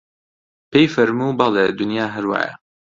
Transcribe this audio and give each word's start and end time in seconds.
پێی 0.71 0.87
فەرموو: 0.93 1.37
بەڵێ 1.39 1.65
دونیا 1.79 2.05
هەر 2.15 2.25
وایە 2.31 2.53